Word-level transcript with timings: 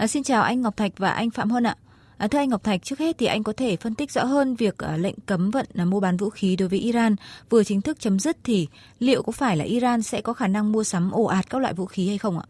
À, 0.00 0.06
xin 0.06 0.22
chào 0.22 0.42
anh 0.42 0.60
Ngọc 0.60 0.76
Thạch 0.76 0.92
và 0.96 1.10
anh 1.10 1.30
Phạm 1.30 1.50
Huân 1.50 1.66
ạ. 1.66 1.76
À, 2.18 2.28
thưa 2.28 2.38
anh 2.38 2.48
Ngọc 2.48 2.64
Thạch, 2.64 2.82
trước 2.82 2.98
hết 2.98 3.16
thì 3.18 3.26
anh 3.26 3.42
có 3.42 3.52
thể 3.52 3.76
phân 3.76 3.94
tích 3.94 4.12
rõ 4.12 4.24
hơn 4.24 4.56
việc 4.56 4.78
à, 4.78 4.96
lệnh 4.96 5.14
cấm 5.26 5.50
vận 5.50 5.66
à, 5.74 5.84
mua 5.84 6.00
bán 6.00 6.16
vũ 6.16 6.30
khí 6.30 6.56
đối 6.56 6.68
với 6.68 6.78
Iran 6.78 7.16
vừa 7.50 7.64
chính 7.64 7.80
thức 7.80 8.00
chấm 8.00 8.18
dứt 8.18 8.36
thì 8.44 8.68
liệu 8.98 9.22
có 9.22 9.32
phải 9.32 9.56
là 9.56 9.64
Iran 9.64 10.02
sẽ 10.02 10.20
có 10.20 10.32
khả 10.32 10.46
năng 10.46 10.72
mua 10.72 10.84
sắm 10.84 11.10
ồ 11.10 11.24
ạt 11.24 11.50
các 11.50 11.60
loại 11.60 11.74
vũ 11.74 11.86
khí 11.86 12.08
hay 12.08 12.18
không 12.18 12.38
ạ? 12.38 12.44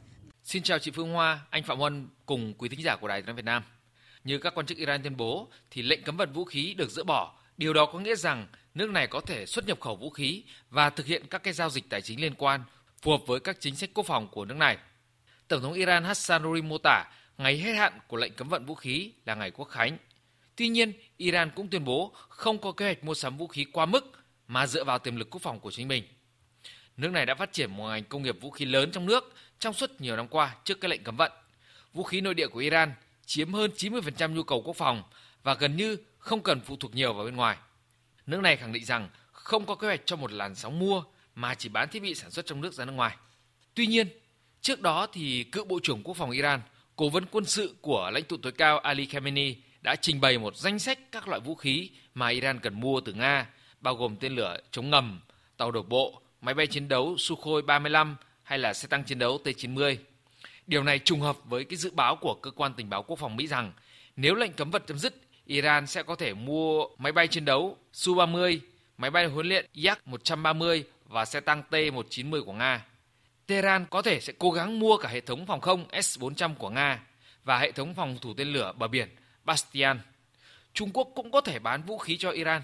Xin 0.45 0.63
chào 0.63 0.79
chị 0.79 0.91
Phương 0.91 1.13
Hoa, 1.13 1.41
anh 1.51 1.63
Phạm 1.63 1.79
Huân 1.79 2.09
cùng 2.27 2.55
quý 2.59 2.69
thính 2.69 2.83
giả 2.83 2.97
của 2.97 3.09
Đài 3.09 3.23
Tiếng 3.23 3.37
Việt 3.37 3.45
Nam. 3.45 3.63
Như 4.25 4.39
các 4.39 4.55
quan 4.55 4.67
chức 4.67 4.79
Iran 4.79 5.03
tuyên 5.03 5.17
bố 5.17 5.49
thì 5.71 5.83
lệnh 5.83 6.03
cấm 6.03 6.17
vận 6.17 6.33
vũ 6.33 6.45
khí 6.45 6.75
được 6.75 6.91
dỡ 6.91 7.05
bỏ. 7.05 7.35
Điều 7.57 7.73
đó 7.73 7.87
có 7.93 7.99
nghĩa 7.99 8.17
rằng 8.17 8.47
nước 8.75 8.91
này 8.91 9.07
có 9.07 9.21
thể 9.21 9.47
xuất 9.47 9.67
nhập 9.67 9.81
khẩu 9.81 9.97
vũ 9.97 10.11
khí 10.11 10.43
và 10.71 10.91
thực 10.91 11.07
hiện 11.07 11.27
các 11.31 11.43
cái 11.43 11.53
giao 11.53 11.71
dịch 11.71 11.91
tài 11.91 12.03
chính 12.03 12.21
liên 12.21 12.35
quan 12.35 12.65
phù 13.03 13.11
hợp 13.11 13.21
với 13.27 13.41
các 13.41 13.57
chính 13.61 13.77
sách 13.77 13.91
quốc 13.95 14.07
phòng 14.07 14.29
của 14.31 14.45
nước 14.45 14.57
này. 14.57 14.77
Tổng 15.49 15.63
thống 15.63 15.73
Iran 15.73 16.05
Hassan 16.05 16.43
Rouhani 16.43 16.63
mô 16.63 16.79
tả 16.79 17.05
ngày 17.41 17.59
hết 17.59 17.73
hạn 17.73 17.93
của 18.07 18.17
lệnh 18.17 18.33
cấm 18.33 18.49
vận 18.49 18.67
vũ 18.67 18.75
khí 18.75 19.13
là 19.25 19.35
ngày 19.35 19.51
quốc 19.51 19.65
khánh. 19.65 19.99
Tuy 20.57 20.69
nhiên, 20.69 20.93
Iran 21.17 21.51
cũng 21.57 21.69
tuyên 21.69 21.85
bố 21.85 22.13
không 22.29 22.59
có 22.59 22.73
kế 22.73 22.85
hoạch 22.85 23.05
mua 23.05 23.15
sắm 23.15 23.37
vũ 23.37 23.47
khí 23.47 23.65
quá 23.73 23.87
mức 23.87 24.13
mà 24.49 24.67
dựa 24.67 24.85
vào 24.85 24.99
tiềm 24.99 25.17
lực 25.17 25.31
quốc 25.31 25.43
phòng 25.43 25.61
của 25.61 25.71
chính 25.71 25.89
mình. 25.89 26.05
Nước 26.97 27.09
này 27.09 27.27
đã 27.27 27.35
phát 27.35 27.53
triển 27.53 27.71
một 27.71 27.89
ngành 27.89 28.05
công 28.05 28.23
nghiệp 28.23 28.41
vũ 28.41 28.51
khí 28.51 28.65
lớn 28.65 28.91
trong 28.93 29.07
nước 29.07 29.35
trong 29.59 29.75
suốt 29.75 30.01
nhiều 30.01 30.17
năm 30.17 30.29
qua 30.29 30.57
trước 30.65 30.81
cái 30.81 30.89
lệnh 30.89 31.05
cấm 31.05 31.17
vận. 31.17 31.33
Vũ 31.93 32.03
khí 32.03 32.21
nội 32.21 32.35
địa 32.35 32.49
của 32.49 32.59
Iran 32.59 32.93
chiếm 33.27 33.53
hơn 33.53 33.71
90% 33.77 34.35
nhu 34.35 34.43
cầu 34.43 34.63
quốc 34.63 34.77
phòng 34.77 35.03
và 35.43 35.55
gần 35.55 35.77
như 35.77 35.97
không 36.19 36.43
cần 36.43 36.61
phụ 36.61 36.77
thuộc 36.77 36.95
nhiều 36.95 37.13
vào 37.13 37.25
bên 37.25 37.37
ngoài. 37.37 37.57
Nước 38.27 38.41
này 38.41 38.57
khẳng 38.57 38.73
định 38.73 38.85
rằng 38.85 39.09
không 39.33 39.67
có 39.67 39.75
kế 39.75 39.87
hoạch 39.87 40.01
cho 40.05 40.17
một 40.17 40.33
làn 40.33 40.55
sóng 40.55 40.79
mua 40.79 41.03
mà 41.35 41.55
chỉ 41.55 41.69
bán 41.69 41.89
thiết 41.89 42.03
bị 42.03 42.15
sản 42.15 42.31
xuất 42.31 42.47
trong 42.47 42.61
nước 42.61 42.75
ra 42.75 42.85
nước 42.85 42.93
ngoài. 42.93 43.17
Tuy 43.75 43.87
nhiên, 43.87 44.09
trước 44.61 44.81
đó 44.81 45.07
thì 45.13 45.45
cựu 45.45 45.65
Bộ 45.65 45.79
trưởng 45.83 46.03
Quốc 46.03 46.17
phòng 46.17 46.31
Iran, 46.31 46.61
cố 47.01 47.09
vấn 47.09 47.25
quân 47.31 47.45
sự 47.45 47.75
của 47.81 48.11
lãnh 48.15 48.25
tụ 48.25 48.37
tối 48.37 48.53
cao 48.53 48.79
Ali 48.79 49.07
Khamenei 49.07 49.57
đã 49.83 49.97
trình 49.97 50.21
bày 50.21 50.39
một 50.39 50.57
danh 50.57 50.79
sách 50.79 50.99
các 51.13 51.29
loại 51.29 51.41
vũ 51.41 51.55
khí 51.55 51.91
mà 52.15 52.29
Iran 52.29 52.59
cần 52.59 52.81
mua 52.81 53.01
từ 53.01 53.13
Nga, 53.13 53.47
bao 53.81 53.95
gồm 53.95 54.17
tên 54.17 54.33
lửa 54.33 54.57
chống 54.71 54.91
ngầm, 54.91 55.21
tàu 55.57 55.71
đổ 55.71 55.83
bộ, 55.83 56.23
máy 56.41 56.55
bay 56.55 56.67
chiến 56.67 56.89
đấu 56.89 57.17
Sukhoi 57.19 57.63
35 57.63 58.17
hay 58.43 58.59
là 58.59 58.75
xe 58.75 58.89
tăng 58.89 59.05
chiến 59.05 59.19
đấu 59.19 59.39
T-90. 59.45 59.97
Điều 60.67 60.83
này 60.83 60.99
trùng 60.99 61.21
hợp 61.21 61.37
với 61.45 61.65
cái 61.65 61.77
dự 61.77 61.91
báo 61.91 62.17
của 62.17 62.35
cơ 62.35 62.51
quan 62.51 62.75
tình 62.77 62.91
báo 62.91 63.03
quốc 63.03 63.19
phòng 63.19 63.37
Mỹ 63.37 63.47
rằng 63.47 63.73
nếu 64.17 64.35
lệnh 64.35 64.53
cấm 64.53 64.71
vận 64.71 64.83
chấm 64.87 64.99
dứt, 64.99 65.15
Iran 65.47 65.87
sẽ 65.87 66.03
có 66.03 66.15
thể 66.15 66.35
mua 66.35 66.87
máy 66.99 67.13
bay 67.13 67.29
chiến 67.29 67.45
đấu 67.45 67.77
Su-30, 67.93 68.59
máy 68.99 69.11
bay 69.11 69.27
huấn 69.27 69.49
luyện 69.49 69.67
Yak-130 69.75 70.83
và 71.09 71.25
xe 71.25 71.41
tăng 71.41 71.63
T-190 71.71 72.45
của 72.45 72.53
Nga. 72.53 72.85
Tehran 73.51 73.87
có 73.91 74.03
thể 74.03 74.21
sẽ 74.21 74.33
cố 74.39 74.51
gắng 74.51 74.79
mua 74.79 74.97
cả 74.97 75.09
hệ 75.09 75.21
thống 75.21 75.47
phòng 75.47 75.61
không 75.61 75.89
S-400 75.89 76.55
của 76.55 76.71
Nga 76.71 77.01
và 77.45 77.59
hệ 77.59 77.73
thống 77.73 77.95
phòng 77.95 78.19
thủ 78.21 78.35
tên 78.35 78.49
lửa 78.49 78.73
bờ 78.77 78.89
biển 78.89 79.09
Bastian. 79.45 80.01
Trung 80.73 80.91
Quốc 80.93 81.09
cũng 81.15 81.31
có 81.31 81.41
thể 81.41 81.59
bán 81.59 81.83
vũ 81.83 81.99
khí 81.99 82.17
cho 82.17 82.31
Iran. 82.31 82.63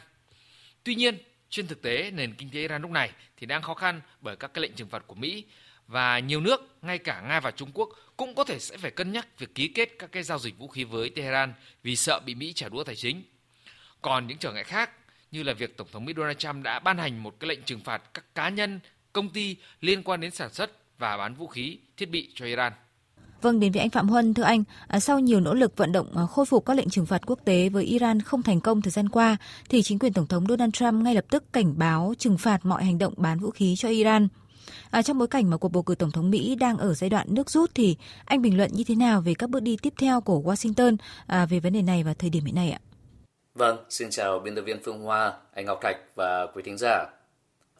Tuy 0.84 0.94
nhiên, 0.94 1.18
trên 1.50 1.66
thực 1.66 1.82
tế, 1.82 2.10
nền 2.10 2.34
kinh 2.34 2.50
tế 2.50 2.60
Iran 2.60 2.82
lúc 2.82 2.90
này 2.90 3.10
thì 3.36 3.46
đang 3.46 3.62
khó 3.62 3.74
khăn 3.74 4.00
bởi 4.20 4.36
các 4.36 4.54
cái 4.54 4.62
lệnh 4.62 4.72
trừng 4.72 4.88
phạt 4.88 5.02
của 5.06 5.14
Mỹ 5.14 5.44
và 5.86 6.18
nhiều 6.18 6.40
nước, 6.40 6.76
ngay 6.82 6.98
cả 6.98 7.20
Nga 7.20 7.40
và 7.40 7.50
Trung 7.50 7.70
Quốc 7.74 7.88
cũng 8.16 8.34
có 8.34 8.44
thể 8.44 8.58
sẽ 8.58 8.76
phải 8.76 8.90
cân 8.90 9.12
nhắc 9.12 9.38
việc 9.38 9.54
ký 9.54 9.68
kết 9.68 9.88
các 9.98 10.12
cái 10.12 10.22
giao 10.22 10.38
dịch 10.38 10.58
vũ 10.58 10.68
khí 10.68 10.84
với 10.84 11.10
Tehran 11.10 11.54
vì 11.82 11.96
sợ 11.96 12.20
bị 12.26 12.34
Mỹ 12.34 12.52
trả 12.52 12.68
đũa 12.68 12.84
tài 12.84 12.96
chính. 12.96 13.22
Còn 14.02 14.26
những 14.26 14.38
trở 14.38 14.52
ngại 14.52 14.64
khác 14.64 14.90
như 15.30 15.42
là 15.42 15.52
việc 15.52 15.76
Tổng 15.76 15.88
thống 15.92 16.04
Mỹ 16.04 16.12
Donald 16.16 16.38
Trump 16.38 16.64
đã 16.64 16.78
ban 16.78 16.98
hành 16.98 17.22
một 17.22 17.40
cái 17.40 17.48
lệnh 17.48 17.62
trừng 17.62 17.80
phạt 17.80 18.02
các 18.14 18.34
cá 18.34 18.48
nhân, 18.48 18.80
công 19.16 19.28
ty 19.28 19.56
liên 19.80 20.02
quan 20.02 20.20
đến 20.20 20.30
sản 20.30 20.52
xuất 20.52 20.70
và 20.98 21.16
bán 21.16 21.34
vũ 21.34 21.46
khí, 21.46 21.78
thiết 21.96 22.10
bị 22.10 22.32
cho 22.34 22.46
Iran. 22.46 22.72
Vâng, 23.42 23.60
đến 23.60 23.72
với 23.72 23.80
anh 23.80 23.90
Phạm 23.90 24.08
Huân, 24.08 24.34
thưa 24.34 24.42
anh, 24.42 24.64
à, 24.88 25.00
sau 25.00 25.20
nhiều 25.20 25.40
nỗ 25.40 25.54
lực 25.54 25.76
vận 25.76 25.92
động 25.92 26.16
à, 26.16 26.26
khôi 26.26 26.46
phục 26.46 26.66
các 26.66 26.76
lệnh 26.76 26.90
trừng 26.90 27.06
phạt 27.06 27.26
quốc 27.26 27.38
tế 27.44 27.68
với 27.68 27.84
Iran 27.84 28.20
không 28.22 28.42
thành 28.42 28.60
công 28.60 28.82
thời 28.82 28.90
gian 28.90 29.08
qua, 29.08 29.36
thì 29.68 29.82
chính 29.82 29.98
quyền 29.98 30.12
Tổng 30.12 30.26
thống 30.26 30.46
Donald 30.48 30.72
Trump 30.72 30.94
ngay 30.94 31.14
lập 31.14 31.24
tức 31.30 31.52
cảnh 31.52 31.78
báo 31.78 32.14
trừng 32.18 32.38
phạt 32.38 32.66
mọi 32.66 32.84
hành 32.84 32.98
động 32.98 33.14
bán 33.16 33.38
vũ 33.38 33.50
khí 33.50 33.74
cho 33.78 33.88
Iran. 33.88 34.28
À, 34.90 35.02
trong 35.02 35.18
bối 35.18 35.28
cảnh 35.28 35.50
mà 35.50 35.56
cuộc 35.56 35.68
bầu 35.68 35.82
cử 35.82 35.94
Tổng 35.94 36.10
thống 36.10 36.30
Mỹ 36.30 36.54
đang 36.54 36.78
ở 36.78 36.94
giai 36.94 37.10
đoạn 37.10 37.26
nước 37.30 37.50
rút 37.50 37.70
thì 37.74 37.96
anh 38.24 38.42
bình 38.42 38.56
luận 38.56 38.70
như 38.72 38.84
thế 38.84 38.94
nào 38.94 39.20
về 39.20 39.34
các 39.34 39.50
bước 39.50 39.60
đi 39.60 39.76
tiếp 39.82 39.92
theo 39.98 40.20
của 40.20 40.40
Washington 40.40 40.96
à, 41.26 41.46
về 41.46 41.60
vấn 41.60 41.72
đề 41.72 41.82
này 41.82 42.04
vào 42.04 42.14
thời 42.14 42.30
điểm 42.30 42.44
hiện 42.44 42.54
nay 42.54 42.70
ạ? 42.70 42.80
Vâng, 43.54 43.76
xin 43.88 44.10
chào 44.10 44.38
biên 44.38 44.54
tập 44.54 44.62
viên 44.66 44.78
Phương 44.84 45.02
Hoa, 45.02 45.32
anh 45.54 45.64
Ngọc 45.64 45.78
Thạch 45.82 45.96
và 46.14 46.46
quý 46.54 46.62
thính 46.64 46.78
giả. 46.78 47.06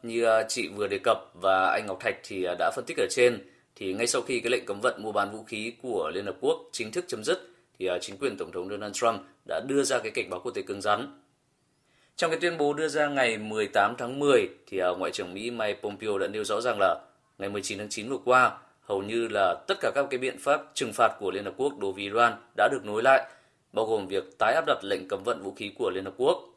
Như 0.03 0.23
à, 0.23 0.43
chị 0.47 0.67
vừa 0.67 0.87
đề 0.87 0.99
cập 1.03 1.17
và 1.33 1.69
anh 1.69 1.85
Ngọc 1.85 1.99
Thạch 1.99 2.15
thì 2.23 2.43
à, 2.43 2.55
đã 2.59 2.71
phân 2.75 2.85
tích 2.85 2.97
ở 2.97 3.07
trên, 3.09 3.39
thì 3.75 3.93
ngay 3.93 4.07
sau 4.07 4.21
khi 4.21 4.39
cái 4.39 4.51
lệnh 4.51 4.65
cấm 4.65 4.81
vận 4.81 5.03
mua 5.03 5.11
bán 5.11 5.31
vũ 5.31 5.43
khí 5.43 5.73
của 5.81 6.11
Liên 6.13 6.25
Hợp 6.25 6.35
Quốc 6.41 6.61
chính 6.71 6.91
thức 6.91 7.05
chấm 7.07 7.23
dứt, 7.23 7.49
thì 7.79 7.87
à, 7.87 7.97
chính 8.01 8.17
quyền 8.17 8.37
Tổng 8.37 8.51
thống 8.51 8.69
Donald 8.69 8.93
Trump 8.93 9.21
đã 9.47 9.61
đưa 9.67 9.83
ra 9.83 9.99
cái 9.99 10.11
cảnh 10.11 10.29
báo 10.29 10.39
quốc 10.43 10.51
tế 10.55 10.61
cứng 10.61 10.81
rắn. 10.81 11.21
Trong 12.15 12.31
cái 12.31 12.39
tuyên 12.39 12.57
bố 12.57 12.73
đưa 12.73 12.87
ra 12.87 13.07
ngày 13.07 13.37
18 13.37 13.95
tháng 13.97 14.19
10, 14.19 14.49
thì 14.67 14.79
Ngoại 14.97 15.11
trưởng 15.11 15.33
Mỹ 15.33 15.51
Mike 15.51 15.79
Pompeo 15.81 16.17
đã 16.17 16.27
nêu 16.27 16.43
rõ 16.43 16.61
rằng 16.61 16.77
là 16.79 16.95
ngày 17.37 17.49
19 17.49 17.77
tháng 17.77 17.89
9 17.89 18.09
vừa 18.09 18.17
qua, 18.25 18.57
hầu 18.81 19.01
như 19.01 19.27
là 19.27 19.55
tất 19.67 19.77
cả 19.81 19.91
các 19.95 20.05
cái 20.09 20.17
biện 20.17 20.37
pháp 20.39 20.61
trừng 20.73 20.93
phạt 20.93 21.15
của 21.19 21.31
Liên 21.31 21.45
Hợp 21.45 21.53
Quốc 21.57 21.79
đối 21.79 21.93
với 21.93 22.03
Iran 22.03 22.33
đã 22.57 22.69
được 22.71 22.85
nối 22.85 23.03
lại, 23.03 23.29
bao 23.73 23.85
gồm 23.85 24.07
việc 24.07 24.37
tái 24.37 24.53
áp 24.53 24.63
đặt 24.67 24.83
lệnh 24.83 25.07
cấm 25.07 25.23
vận 25.23 25.41
vũ 25.43 25.53
khí 25.53 25.71
của 25.77 25.89
Liên 25.89 26.05
Hợp 26.05 26.13
Quốc. 26.17 26.56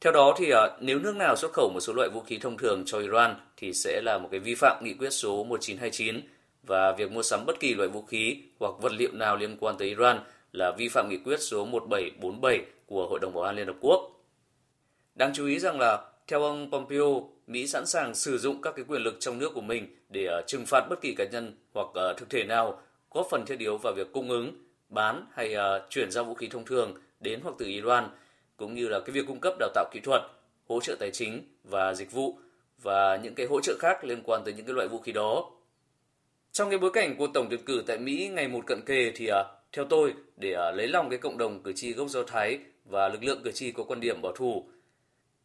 Theo 0.00 0.12
đó 0.12 0.34
thì 0.38 0.50
ờ, 0.50 0.78
nếu 0.80 0.98
nước 0.98 1.16
nào 1.16 1.36
xuất 1.36 1.52
khẩu 1.52 1.70
một 1.74 1.80
số 1.80 1.92
loại 1.92 2.08
vũ 2.08 2.20
khí 2.20 2.38
thông 2.38 2.58
thường 2.58 2.82
cho 2.86 2.98
Iran 2.98 3.34
thì 3.56 3.72
sẽ 3.72 4.00
là 4.04 4.18
một 4.18 4.28
cái 4.30 4.40
vi 4.40 4.54
phạm 4.54 4.84
nghị 4.84 4.94
quyết 4.94 5.10
số 5.10 5.44
1929 5.44 6.20
và 6.62 6.92
việc 6.92 7.12
mua 7.12 7.22
sắm 7.22 7.46
bất 7.46 7.60
kỳ 7.60 7.74
loại 7.74 7.88
vũ 7.88 8.02
khí 8.02 8.36
hoặc 8.60 8.72
vật 8.80 8.92
liệu 8.92 9.12
nào 9.12 9.36
liên 9.36 9.56
quan 9.60 9.76
tới 9.78 9.88
Iran 9.88 10.20
là 10.52 10.72
vi 10.78 10.88
phạm 10.88 11.08
nghị 11.08 11.18
quyết 11.18 11.40
số 11.40 11.64
1747 11.64 12.60
của 12.86 13.06
Hội 13.06 13.18
đồng 13.22 13.34
Bảo 13.34 13.44
an 13.44 13.56
Liên 13.56 13.66
Hợp 13.66 13.76
Quốc. 13.80 14.12
Đáng 15.14 15.32
chú 15.34 15.46
ý 15.46 15.58
rằng 15.58 15.80
là 15.80 16.02
theo 16.26 16.42
ông 16.42 16.70
Pompeo, 16.70 17.30
Mỹ 17.46 17.66
sẵn 17.66 17.86
sàng 17.86 18.14
sử 18.14 18.38
dụng 18.38 18.62
các 18.62 18.74
cái 18.76 18.84
quyền 18.88 19.02
lực 19.02 19.16
trong 19.20 19.38
nước 19.38 19.50
của 19.54 19.60
mình 19.60 19.96
để 20.08 20.28
uh, 20.38 20.46
trừng 20.46 20.66
phạt 20.66 20.86
bất 20.90 21.00
kỳ 21.00 21.14
cá 21.14 21.24
nhân 21.24 21.56
hoặc 21.74 21.86
uh, 21.86 22.16
thực 22.16 22.30
thể 22.30 22.44
nào 22.44 22.80
góp 23.10 23.26
phần 23.30 23.44
thiết 23.46 23.58
yếu 23.58 23.76
vào 23.76 23.92
việc 23.96 24.12
cung 24.12 24.30
ứng, 24.30 24.52
bán 24.88 25.26
hay 25.34 25.54
uh, 25.54 25.90
chuyển 25.90 26.10
giao 26.10 26.24
vũ 26.24 26.34
khí 26.34 26.48
thông 26.48 26.64
thường 26.64 26.94
đến 27.20 27.40
hoặc 27.42 27.54
từ 27.58 27.66
Iran, 27.66 28.08
cũng 28.56 28.74
như 28.74 28.88
là 28.88 29.00
cái 29.00 29.12
việc 29.12 29.26
cung 29.26 29.40
cấp 29.40 29.54
đào 29.58 29.68
tạo 29.74 29.84
kỹ 29.92 30.00
thuật, 30.00 30.22
hỗ 30.68 30.80
trợ 30.80 30.96
tài 31.00 31.10
chính 31.10 31.42
và 31.64 31.94
dịch 31.94 32.12
vụ 32.12 32.38
và 32.82 33.16
những 33.16 33.34
cái 33.34 33.46
hỗ 33.46 33.60
trợ 33.60 33.76
khác 33.78 34.04
liên 34.04 34.22
quan 34.24 34.42
tới 34.44 34.54
những 34.54 34.66
cái 34.66 34.74
loại 34.74 34.88
vũ 34.88 34.98
khí 34.98 35.12
đó. 35.12 35.50
Trong 36.52 36.70
cái 36.70 36.78
bối 36.78 36.90
cảnh 36.94 37.16
của 37.16 37.26
tổng 37.34 37.46
tuyển 37.50 37.64
cử 37.64 37.82
tại 37.86 37.98
Mỹ 37.98 38.30
ngày 38.32 38.48
một 38.48 38.64
cận 38.66 38.80
kề 38.86 39.12
thì 39.14 39.26
à, 39.26 39.44
theo 39.72 39.84
tôi 39.84 40.14
để 40.36 40.52
à, 40.52 40.70
lấy 40.70 40.88
lòng 40.88 41.10
cái 41.10 41.18
cộng 41.18 41.38
đồng 41.38 41.62
cử 41.62 41.72
tri 41.76 41.92
gốc 41.92 42.08
Do 42.08 42.22
Thái 42.22 42.58
và 42.84 43.08
lực 43.08 43.24
lượng 43.24 43.42
cử 43.44 43.52
tri 43.52 43.72
có 43.72 43.84
quan 43.84 44.00
điểm 44.00 44.22
bảo 44.22 44.32
thủ 44.32 44.68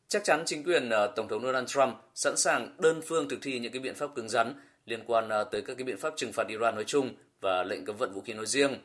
Chắc 0.07 0.23
chắn 0.23 0.43
chính 0.45 0.63
quyền 0.63 0.89
à, 0.89 1.07
Tổng 1.07 1.27
thống 1.27 1.43
Donald 1.43 1.67
Trump 1.67 1.95
sẵn 2.15 2.37
sàng 2.37 2.75
đơn 2.79 3.01
phương 3.05 3.29
thực 3.29 3.39
thi 3.41 3.59
những 3.59 3.71
cái 3.71 3.79
biện 3.79 3.95
pháp 3.95 4.15
cứng 4.15 4.29
rắn 4.29 4.53
liên 4.85 5.03
quan 5.05 5.29
tới 5.51 5.61
các 5.61 5.77
cái 5.77 5.83
biện 5.83 5.97
pháp 5.97 6.13
trừng 6.15 6.31
phạt 6.33 6.47
Iran 6.47 6.75
nói 6.75 6.83
chung 6.87 7.09
và 7.41 7.63
lệnh 7.63 7.85
cấm 7.85 7.97
vận 7.97 8.13
vũ 8.13 8.21
khí 8.21 8.33
nói 8.33 8.45
riêng. 8.45 8.75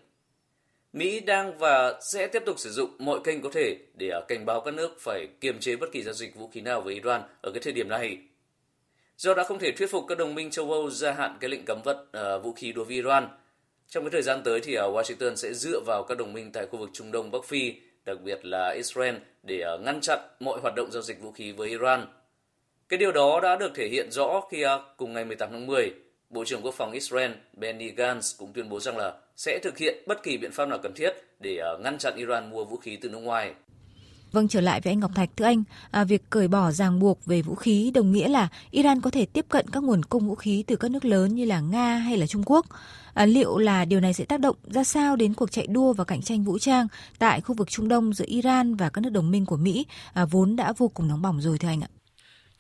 Mỹ 0.97 1.21
đang 1.21 1.59
và 1.59 2.01
sẽ 2.13 2.27
tiếp 2.27 2.43
tục 2.47 2.59
sử 2.59 2.71
dụng 2.71 2.91
mọi 2.99 3.21
kênh 3.25 3.43
có 3.43 3.51
thể 3.53 3.77
để 3.95 4.11
cảnh 4.29 4.47
báo 4.47 4.61
các 4.61 4.75
nước 4.75 4.97
phải 5.01 5.29
kiềm 5.41 5.61
chế 5.61 5.77
bất 5.77 5.93
kỳ 5.93 6.03
giao 6.03 6.15
dịch 6.15 6.35
vũ 6.35 6.49
khí 6.49 6.61
nào 6.61 6.81
với 6.81 6.95
Iran 6.95 7.23
ở 7.41 7.51
cái 7.53 7.61
thời 7.63 7.73
điểm 7.73 7.89
này. 7.89 8.19
Do 9.17 9.35
đã 9.35 9.45
không 9.45 9.59
thể 9.59 9.73
thuyết 9.73 9.91
phục 9.91 10.05
các 10.09 10.19
đồng 10.19 10.35
minh 10.35 10.51
châu 10.51 10.73
Âu 10.73 10.91
gia 10.91 11.13
hạn 11.13 11.37
cái 11.41 11.51
lệnh 11.51 11.65
cấm 11.65 11.81
vận 11.85 11.97
uh, 11.97 12.45
vũ 12.45 12.53
khí 12.53 12.73
đối 12.73 12.85
với 12.85 12.95
Iran, 12.95 13.29
trong 13.89 14.05
cái 14.05 14.11
thời 14.11 14.23
gian 14.23 14.43
tới 14.45 14.61
thì 14.61 14.79
uh, 14.79 14.97
Washington 14.97 15.35
sẽ 15.35 15.55
dựa 15.55 15.81
vào 15.87 16.05
các 16.09 16.19
đồng 16.19 16.33
minh 16.33 16.53
tại 16.53 16.67
khu 16.67 16.79
vực 16.79 16.91
Trung 16.93 17.13
Đông 17.13 17.31
Bắc 17.31 17.45
Phi 17.45 17.75
đặc 18.07 18.21
biệt 18.21 18.45
là 18.45 18.71
Israel 18.77 19.15
để 19.43 19.61
ờ, 19.61 19.79
ngăn 19.79 20.01
chặn 20.01 20.19
mọi 20.41 20.61
hoạt 20.61 20.75
động 20.77 20.91
giao 20.93 21.03
dịch 21.03 21.21
vũ 21.21 21.33
khí 21.33 21.53
với 21.53 21.69
Iran. 21.69 22.07
Cái 22.89 22.99
điều 22.99 23.13
đó 23.13 23.41
đã 23.41 23.57
được 23.57 23.73
thể 23.75 23.89
hiện 23.89 24.11
rõ 24.11 24.41
khi 24.51 24.65
cùng 24.97 25.13
ngày 25.13 25.25
18 25.25 25.49
tháng 25.53 25.67
10, 25.67 25.93
Bộ 26.31 26.45
trưởng 26.45 26.63
Quốc 26.63 26.75
phòng 26.75 26.93
Israel 26.93 27.31
Benny 27.57 27.91
Gantz 27.91 28.37
cũng 28.39 28.53
tuyên 28.53 28.69
bố 28.69 28.81
rằng 28.81 28.97
là 28.97 29.13
sẽ 29.37 29.59
thực 29.63 29.79
hiện 29.79 30.05
bất 30.07 30.23
kỳ 30.23 30.37
biện 30.37 30.53
pháp 30.53 30.69
nào 30.69 30.79
cần 30.83 30.93
thiết 30.95 31.11
để 31.41 31.57
ờ, 31.57 31.79
ngăn 31.85 31.99
chặn 31.99 32.17
Iran 32.17 32.51
mua 32.51 32.65
vũ 32.65 32.77
khí 32.77 32.99
từ 33.03 33.09
nước 33.09 33.19
ngoài. 33.19 33.55
Vâng, 34.33 34.49
trở 34.49 34.61
lại 34.61 34.81
với 34.81 34.91
anh 34.91 35.01
Ngọc 35.01 35.11
Thạch, 35.15 35.31
thưa 35.37 35.45
anh, 35.45 35.63
à, 35.91 36.05
việc 36.05 36.23
cởi 36.31 36.49
bỏ 36.49 36.71
ràng 36.71 36.99
buộc 36.99 37.27
về 37.27 37.43
vũ 37.43 37.55
khí 37.55 37.91
đồng 37.95 38.13
nghĩa 38.13 38.29
là 38.29 38.49
Iran 38.71 39.01
có 39.01 39.11
thể 39.11 39.27
tiếp 39.27 39.47
cận 39.49 39.67
các 39.73 39.83
nguồn 39.83 40.03
cung 40.03 40.29
vũ 40.29 40.35
khí 40.35 40.65
từ 40.67 40.77
các 40.77 40.91
nước 40.91 41.05
lớn 41.05 41.35
như 41.35 41.45
là 41.45 41.61
Nga 41.61 41.97
hay 41.97 42.17
là 42.17 42.27
Trung 42.27 42.43
Quốc. 42.47 42.67
À, 43.15 43.27
liệu 43.27 43.59
là 43.59 43.85
điều 43.85 44.01
này 44.01 44.15
sẽ 44.15 44.25
tác 44.25 44.41
động 44.41 44.57
ra 44.65 44.85
sao 44.85 45.17
đến 45.17 45.35
cuộc 45.35 45.51
chạy 45.51 45.67
đua 45.67 45.93
và 45.93 46.05
cạnh 46.05 46.23
tranh 46.23 46.45
vũ 46.45 46.59
trang 46.59 46.87
tại 47.19 47.41
khu 47.41 47.55
vực 47.55 47.71
Trung 47.71 47.89
Đông 47.89 48.13
giữa 48.13 48.25
Iran 48.29 48.75
và 48.75 48.89
các 48.89 49.01
nước 49.01 49.11
đồng 49.11 49.31
minh 49.31 49.47
của 49.47 49.57
Mỹ 49.57 49.87
à, 50.15 50.25
vốn 50.25 50.57
đã 50.57 50.73
vô 50.77 50.89
cùng 50.89 51.09
nóng 51.09 51.23
bỏng 51.23 51.41
rồi 51.41 51.59
thưa 51.59 51.69
anh 51.69 51.81
ạ? 51.81 51.89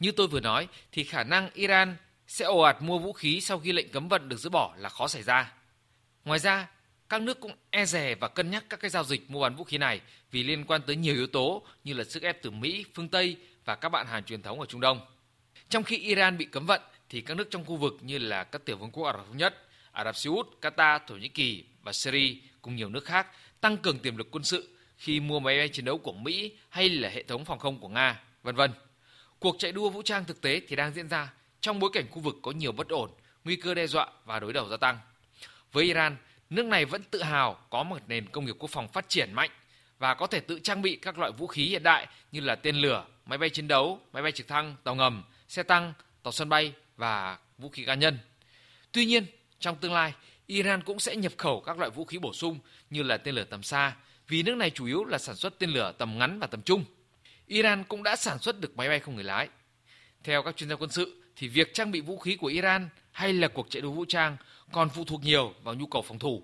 Như 0.00 0.12
tôi 0.12 0.28
vừa 0.28 0.40
nói 0.40 0.68
thì 0.92 1.04
khả 1.04 1.24
năng 1.24 1.50
Iran 1.54 1.96
sẽ 2.26 2.44
ồ 2.44 2.60
ạt 2.60 2.82
mua 2.82 2.98
vũ 2.98 3.12
khí 3.12 3.40
sau 3.40 3.58
khi 3.58 3.72
lệnh 3.72 3.88
cấm 3.88 4.08
vận 4.08 4.28
được 4.28 4.36
dỡ 4.36 4.50
bỏ 4.50 4.74
là 4.78 4.88
khó 4.88 5.08
xảy 5.08 5.22
ra. 5.22 5.52
Ngoài 6.24 6.38
ra, 6.38 6.68
các 7.08 7.22
nước 7.22 7.40
cũng 7.40 7.52
e 7.70 7.86
rè 7.86 8.14
và 8.14 8.28
cân 8.28 8.50
nhắc 8.50 8.64
các 8.68 8.80
cái 8.80 8.90
giao 8.90 9.04
dịch 9.04 9.30
mua 9.30 9.40
bán 9.40 9.56
vũ 9.56 9.64
khí 9.64 9.78
này 9.78 10.00
vì 10.30 10.42
liên 10.42 10.64
quan 10.64 10.80
tới 10.86 10.96
nhiều 10.96 11.14
yếu 11.14 11.26
tố 11.26 11.62
như 11.84 11.92
là 11.92 12.04
sức 12.04 12.22
ép 12.22 12.42
từ 12.42 12.50
Mỹ, 12.50 12.84
phương 12.94 13.08
Tây 13.08 13.36
và 13.64 13.74
các 13.74 13.88
bạn 13.88 14.06
hàng 14.06 14.24
truyền 14.24 14.42
thống 14.42 14.60
ở 14.60 14.66
Trung 14.66 14.80
Đông. 14.80 15.00
Trong 15.68 15.82
khi 15.82 15.98
Iran 15.98 16.38
bị 16.38 16.44
cấm 16.44 16.66
vận 16.66 16.80
thì 17.08 17.20
các 17.20 17.36
nước 17.36 17.48
trong 17.50 17.64
khu 17.64 17.76
vực 17.76 17.96
như 18.00 18.18
là 18.18 18.44
các 18.44 18.64
tiểu 18.64 18.76
vương 18.76 18.90
quốc 18.90 19.04
Ả 19.04 19.12
Rập 19.12 19.26
Thống 19.26 19.36
Nhất, 19.36 19.66
Ả 19.92 20.04
Rập 20.04 20.16
Xê 20.16 20.30
Út, 20.30 20.46
Qatar, 20.60 21.00
Thổ 21.06 21.14
Nhĩ 21.14 21.28
Kỳ 21.28 21.64
và 21.82 21.92
Syria 21.92 22.34
cùng 22.62 22.76
nhiều 22.76 22.88
nước 22.88 23.04
khác 23.04 23.26
tăng 23.60 23.76
cường 23.76 23.98
tiềm 23.98 24.16
lực 24.16 24.28
quân 24.30 24.44
sự 24.44 24.76
khi 24.96 25.20
mua 25.20 25.40
máy 25.40 25.58
bay 25.58 25.68
chiến 25.68 25.84
đấu 25.84 25.98
của 25.98 26.12
Mỹ 26.12 26.52
hay 26.68 26.88
là 26.88 27.08
hệ 27.08 27.22
thống 27.22 27.44
phòng 27.44 27.58
không 27.58 27.80
của 27.80 27.88
Nga, 27.88 28.22
vân 28.42 28.56
vân. 28.56 28.70
Cuộc 29.38 29.56
chạy 29.58 29.72
đua 29.72 29.90
vũ 29.90 30.02
trang 30.02 30.24
thực 30.24 30.40
tế 30.40 30.60
thì 30.68 30.76
đang 30.76 30.94
diễn 30.94 31.08
ra 31.08 31.32
trong 31.60 31.78
bối 31.78 31.90
cảnh 31.92 32.06
khu 32.10 32.20
vực 32.20 32.36
có 32.42 32.50
nhiều 32.50 32.72
bất 32.72 32.88
ổn, 32.88 33.10
nguy 33.44 33.56
cơ 33.56 33.74
đe 33.74 33.86
dọa 33.86 34.08
và 34.24 34.40
đối 34.40 34.52
đầu 34.52 34.68
gia 34.68 34.76
tăng. 34.76 34.98
Với 35.72 35.84
Iran, 35.84 36.16
nước 36.50 36.66
này 36.66 36.84
vẫn 36.84 37.02
tự 37.10 37.22
hào 37.22 37.54
có 37.70 37.82
một 37.82 37.98
nền 38.08 38.28
công 38.28 38.44
nghiệp 38.44 38.56
quốc 38.58 38.70
phòng 38.70 38.88
phát 38.88 39.08
triển 39.08 39.32
mạnh 39.32 39.50
và 39.98 40.14
có 40.14 40.26
thể 40.26 40.40
tự 40.40 40.60
trang 40.62 40.82
bị 40.82 40.96
các 40.96 41.18
loại 41.18 41.32
vũ 41.32 41.46
khí 41.46 41.66
hiện 41.66 41.82
đại 41.82 42.06
như 42.32 42.40
là 42.40 42.54
tên 42.54 42.76
lửa, 42.76 43.06
máy 43.26 43.38
bay 43.38 43.50
chiến 43.50 43.68
đấu, 43.68 44.00
máy 44.12 44.22
bay 44.22 44.32
trực 44.32 44.48
thăng, 44.48 44.76
tàu 44.84 44.94
ngầm, 44.94 45.24
xe 45.48 45.62
tăng, 45.62 45.92
tàu 46.22 46.32
sân 46.32 46.48
bay 46.48 46.72
và 46.96 47.38
vũ 47.58 47.68
khí 47.68 47.84
cá 47.84 47.94
nhân. 47.94 48.18
Tuy 48.92 49.04
nhiên, 49.04 49.26
trong 49.60 49.76
tương 49.76 49.92
lai, 49.92 50.14
Iran 50.46 50.82
cũng 50.82 51.00
sẽ 51.00 51.16
nhập 51.16 51.32
khẩu 51.36 51.60
các 51.60 51.78
loại 51.78 51.90
vũ 51.90 52.04
khí 52.04 52.18
bổ 52.18 52.32
sung 52.32 52.58
như 52.90 53.02
là 53.02 53.16
tên 53.16 53.34
lửa 53.34 53.44
tầm 53.44 53.62
xa, 53.62 53.96
vì 54.28 54.42
nước 54.42 54.56
này 54.56 54.70
chủ 54.70 54.86
yếu 54.86 55.04
là 55.04 55.18
sản 55.18 55.36
xuất 55.36 55.58
tên 55.58 55.70
lửa 55.70 55.92
tầm 55.98 56.18
ngắn 56.18 56.38
và 56.38 56.46
tầm 56.46 56.62
trung. 56.62 56.84
Iran 57.46 57.84
cũng 57.84 58.02
đã 58.02 58.16
sản 58.16 58.38
xuất 58.38 58.60
được 58.60 58.76
máy 58.76 58.88
bay 58.88 59.00
không 59.00 59.14
người 59.14 59.24
lái. 59.24 59.48
Theo 60.24 60.42
các 60.42 60.56
chuyên 60.56 60.70
gia 60.70 60.76
quân 60.76 60.90
sự, 60.90 61.22
thì 61.36 61.48
việc 61.48 61.74
trang 61.74 61.90
bị 61.90 62.00
vũ 62.00 62.18
khí 62.18 62.36
của 62.36 62.46
Iran 62.46 62.88
hay 63.12 63.32
là 63.32 63.48
cuộc 63.48 63.70
chạy 63.70 63.80
đua 63.82 63.90
vũ 63.90 64.04
trang 64.08 64.36
còn 64.72 64.90
phụ 64.90 65.04
thuộc 65.04 65.22
nhiều 65.24 65.54
vào 65.62 65.74
nhu 65.74 65.86
cầu 65.86 66.02
phòng 66.02 66.18
thủ. 66.18 66.42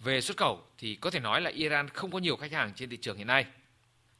Về 0.00 0.20
xuất 0.20 0.36
khẩu 0.36 0.64
thì 0.78 0.94
có 0.94 1.10
thể 1.10 1.20
nói 1.20 1.40
là 1.40 1.50
Iran 1.50 1.88
không 1.88 2.10
có 2.10 2.18
nhiều 2.18 2.36
khách 2.36 2.52
hàng 2.52 2.72
trên 2.76 2.90
thị 2.90 2.96
trường 2.96 3.16
hiện 3.16 3.26
nay. 3.26 3.46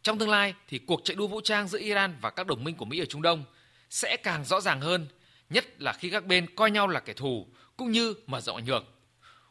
Trong 0.02 0.18
tương 0.18 0.30
lai 0.30 0.54
thì 0.68 0.78
cuộc 0.78 1.00
chạy 1.04 1.16
đua 1.16 1.26
vũ 1.26 1.40
trang 1.40 1.68
giữa 1.68 1.78
Iran 1.78 2.16
và 2.20 2.30
các 2.30 2.46
đồng 2.46 2.64
minh 2.64 2.74
của 2.74 2.84
Mỹ 2.84 2.98
ở 2.98 3.04
Trung 3.04 3.22
Đông 3.22 3.44
sẽ 3.90 4.16
càng 4.22 4.44
rõ 4.44 4.60
ràng 4.60 4.80
hơn, 4.80 5.06
nhất 5.50 5.82
là 5.82 5.92
khi 5.92 6.10
các 6.10 6.26
bên 6.26 6.54
coi 6.54 6.70
nhau 6.70 6.88
là 6.88 7.00
kẻ 7.00 7.12
thù 7.12 7.46
cũng 7.76 7.90
như 7.92 8.14
mở 8.26 8.40
rộng 8.40 8.56
ảnh 8.56 8.66
hưởng. 8.66 8.84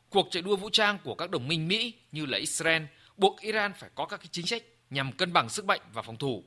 Cuộc 0.10 0.28
chạy 0.32 0.44
đua 0.44 0.56
vũ 0.56 0.70
trang 0.70 0.98
của 1.04 1.16
các 1.16 1.30
đồng 1.30 1.48
minh 1.48 1.68
Mỹ 1.68 1.94
như 2.12 2.26
là 2.26 2.38
Israel 2.38 2.84
buộc 3.18 3.40
Iran 3.42 3.74
phải 3.74 3.90
có 3.96 4.06
các 4.06 4.22
chính 4.32 4.46
sách 4.46 4.64
nhằm 4.90 5.12
cân 5.12 5.34
bằng 5.34 5.50
sức 5.50 5.66
mạnh 5.66 5.82
và 5.94 6.02
phòng 6.02 6.18
thủ. 6.18 6.44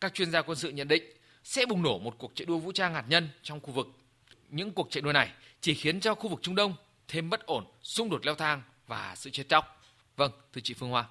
Các 0.00 0.14
chuyên 0.14 0.30
gia 0.30 0.42
quân 0.42 0.58
sự 0.58 0.70
nhận 0.70 0.88
định 0.88 1.02
sẽ 1.44 1.66
bùng 1.66 1.82
nổ 1.82 1.98
một 1.98 2.14
cuộc 2.18 2.32
chạy 2.34 2.46
đua 2.46 2.58
vũ 2.58 2.72
trang 2.72 2.94
hạt 2.94 3.04
nhân 3.08 3.28
trong 3.42 3.60
khu 3.60 3.72
vực. 3.72 3.86
Những 4.50 4.72
cuộc 4.72 4.86
chạy 4.90 5.00
đua 5.00 5.12
này 5.12 5.30
chỉ 5.60 5.74
khiến 5.74 6.00
cho 6.00 6.14
khu 6.14 6.28
vực 6.28 6.38
Trung 6.42 6.54
Đông 6.54 6.74
thêm 7.08 7.30
bất 7.30 7.46
ổn, 7.46 7.64
xung 7.82 8.10
đột 8.10 8.26
leo 8.26 8.34
thang 8.34 8.62
và 8.86 9.14
sự 9.16 9.30
chết 9.30 9.48
chóc. 9.48 9.82
Vâng, 10.16 10.32
thưa 10.52 10.60
chị 10.64 10.74
Phương 10.74 10.90
Hoa. 10.90 11.08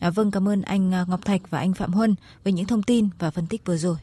À, 0.00 0.10
vâng, 0.10 0.30
cảm 0.30 0.48
ơn 0.48 0.62
anh 0.62 0.94
à, 0.94 1.04
Ngọc 1.08 1.24
Thạch 1.24 1.50
và 1.50 1.58
anh 1.58 1.74
Phạm 1.74 1.92
Huân 1.92 2.14
với 2.44 2.52
những 2.52 2.66
thông 2.66 2.82
tin 2.82 3.08
và 3.18 3.30
phân 3.30 3.46
tích 3.46 3.64
vừa 3.64 3.76
rồi. 3.76 3.96